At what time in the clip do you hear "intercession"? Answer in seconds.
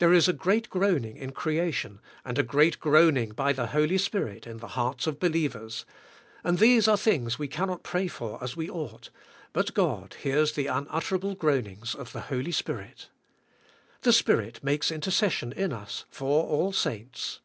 14.92-15.52